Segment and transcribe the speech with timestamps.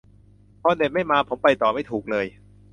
[0.61, 2.25] พอเน็ตไม่มาผมไปต่อไม่ถูกเลย